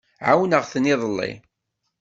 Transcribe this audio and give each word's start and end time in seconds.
Ɛawneɣ-ten 0.27 0.89
iḍelli. 0.93 1.31